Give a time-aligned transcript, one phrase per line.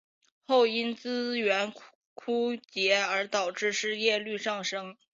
[0.47, 1.71] 后因资源
[2.15, 4.97] 枯竭而导致失业率上升。